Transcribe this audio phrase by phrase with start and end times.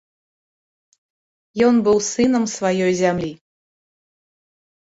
[1.67, 3.31] Ён быў сынам сваёй зямлі.